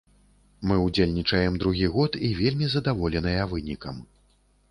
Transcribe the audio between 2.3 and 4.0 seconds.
вельмі задаволеныя вынікам.